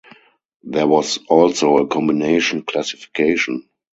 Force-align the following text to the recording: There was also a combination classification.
There 0.63 0.87
was 0.87 1.19
also 1.29 1.77
a 1.77 1.85
combination 1.85 2.63
classification. 2.63 3.69